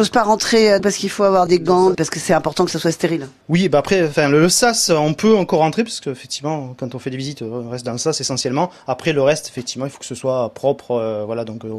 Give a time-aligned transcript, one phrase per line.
[0.00, 2.70] j'ose pas rentrer euh, parce qu'il faut avoir des gants, parce que c'est important que
[2.70, 3.28] ça soit stérile.
[3.50, 7.10] Oui, bah après, enfin, le sas, on peut encore rentrer, parce qu'effectivement, quand on fait
[7.10, 8.70] des visites, on reste dans le sas essentiellement.
[8.86, 11.74] Après, le reste, effectivement, il faut que ce soit propre, euh, voilà, donc euh,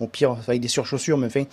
[0.00, 1.46] au pire avec des surchaussures, mais enfin, il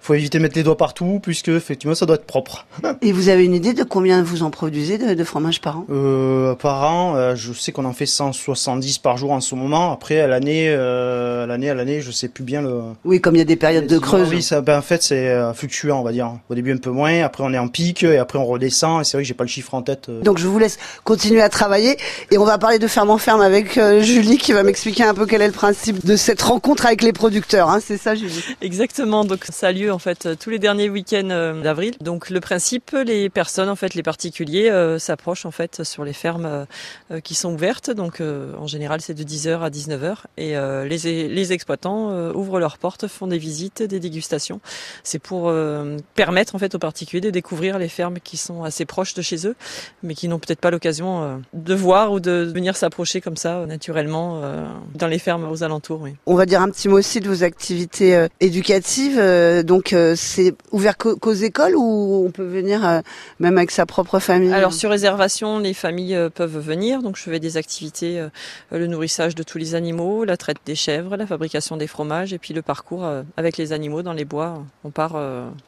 [0.00, 2.66] faut éviter de mettre les doigts partout, puisque effectivement, ça doit être propre.
[3.02, 5.86] Et vous avez une idée de combien vous en produisez de, de fromage par an?
[5.90, 9.92] Euh, par an, euh, je sais qu'on en fait 170 par jour en ce moment.
[9.92, 12.80] Après, à l'année, euh, à l'année, à l'année, je sais plus bien le.
[13.04, 14.28] Oui, comme il y a des périodes de creuse.
[14.30, 16.32] Oui, ça, ben, en fait, c'est euh, fluctuant, on va dire.
[16.48, 19.00] Au début un peu moins, après on est en pic, et après on redescend.
[19.00, 20.08] Et c'est vrai que j'ai pas le chiffre en tête.
[20.08, 20.20] euh.
[20.22, 21.96] Donc je vous laisse continuer à travailler
[22.30, 25.26] et on va parler de ferme en ferme avec Julie qui va m'expliquer un peu
[25.26, 27.70] quel est le principe de cette rencontre avec les producteurs.
[27.70, 31.30] Hein, c'est ça, Julie Exactement, donc ça a lieu en fait tous les derniers week-ends
[31.30, 31.94] euh, d'avril.
[32.02, 36.12] Donc le principe, les personnes en fait, les particuliers euh, s'approchent en fait sur les
[36.12, 36.66] fermes
[37.10, 37.90] euh, qui sont ouvertes.
[37.90, 42.30] Donc euh, en général c'est de 10h à 19h et euh, les, les exploitants euh,
[42.34, 44.60] ouvrent leurs portes, font des visites, des dégustations.
[45.02, 48.84] C'est pour euh, permettre en fait aux particuliers de découvrir les fermes qui sont assez
[48.84, 49.56] proches de chez eux,
[50.02, 53.64] mais qui n'ont peut-être pas l'occasion euh, de voir ou de venir s'approcher comme ça
[53.64, 56.02] naturellement euh, dans les fermes aux alentours.
[56.02, 56.16] Oui.
[56.26, 59.18] On va dire un petit mot aussi de vos activités euh, éducatives.
[59.18, 63.02] Euh, donc euh, c'est ouvert qu'aux écoles ou on peut venir
[63.38, 64.52] même avec sa propre famille?
[64.52, 67.02] Alors sur réservation, les familles peuvent venir.
[67.02, 68.26] Donc je fais des activités,
[68.70, 72.38] le nourrissage de tous les animaux, la traite des chèvres, la fabrication des fromages et
[72.38, 74.64] puis le parcours avec les animaux dans les bois.
[74.84, 75.16] On part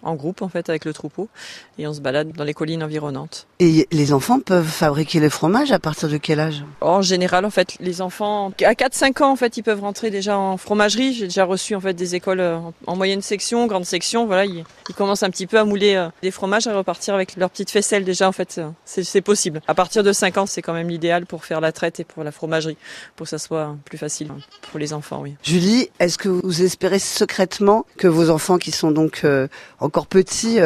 [0.03, 1.29] en groupe en fait avec le troupeau
[1.79, 3.47] et on se balade dans les collines environnantes.
[3.59, 6.65] Et les enfants peuvent fabriquer le fromage à partir de quel âge?
[6.81, 10.39] En général, en fait, les enfants à 4-5 ans, en fait, ils peuvent rentrer déjà
[10.39, 11.13] en fromagerie.
[11.13, 14.27] J'ai déjà reçu en fait des écoles euh, en moyenne section, grande section.
[14.27, 14.65] Voilà, ils,
[14.97, 18.05] commencent un petit peu à mouler euh, des fromages, à repartir avec leur petite faisselle
[18.05, 18.27] déjà.
[18.27, 19.61] En fait, euh, c'est possible.
[19.69, 22.25] À partir de 5 ans, c'est quand même l'idéal pour faire la traite et pour
[22.25, 22.77] la fromagerie,
[23.15, 24.29] pour que ça soit plus facile
[24.71, 25.21] pour les enfants.
[25.23, 25.37] Oui.
[25.43, 29.25] Julie, est-ce que vous espérez secrètement que vos enfants qui sont donc
[29.79, 30.59] encore petits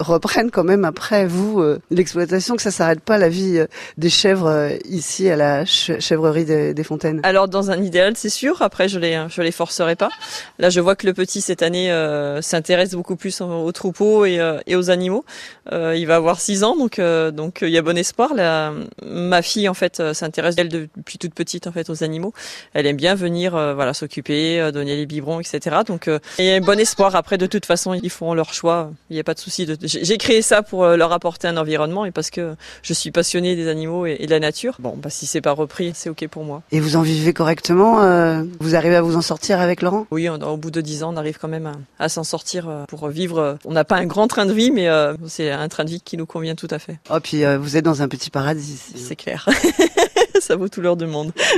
[0.00, 4.10] reprennent quand même après vous euh, l'exploitation, que ça s'arrête pas la vie euh, des
[4.10, 8.28] chèvres euh, ici à la ch- chèvrerie des, des Fontaines Alors dans un idéal, c'est
[8.28, 8.62] sûr.
[8.62, 10.10] Après, je les je les forcerai pas.
[10.58, 14.24] Là, je vois que le petit cette année euh, s'intéresse beaucoup plus aux, aux troupeaux
[14.24, 15.24] et, euh, et aux animaux.
[15.72, 17.00] Euh, il va avoir 6 ans, donc
[17.34, 18.34] donc il y a bon espoir.
[18.34, 18.72] La,
[19.04, 22.32] ma fille en fait s'intéresse elle depuis toute petite en fait aux animaux.
[22.72, 25.78] Elle aime bien venir voilà s'occuper, donner les biberons, etc.
[25.86, 26.08] Donc
[26.38, 27.16] il y a bon espoir.
[27.16, 28.92] Après, de toute façon, ils feront leur choix.
[29.10, 29.66] Il n'y a pas de souci.
[29.66, 29.76] De...
[29.88, 33.56] j'ai créé ça pour euh, leur apporter un environnement et parce que je suis passionnée
[33.56, 34.76] des animaux et, et de la nature.
[34.78, 36.62] Bon, bah si c'est pas repris, c'est ok pour moi.
[36.72, 40.06] Et vous en vivez correctement euh, Vous arrivez à vous en sortir avec Laurent?
[40.10, 41.72] Oui, on- au bout de dix ans, on arrive quand même à,
[42.04, 43.38] à s'en sortir euh, pour vivre.
[43.38, 45.90] euh, On n'a pas un grand train de vie, mais euh, c'est un train de
[45.90, 46.98] vie qui nous convient tout à fait.
[47.10, 48.78] Oh, puis euh, vous êtes dans un petit paradis.
[48.96, 49.48] C'est clair.
[50.40, 51.32] Ça vaut tout l'heure de monde.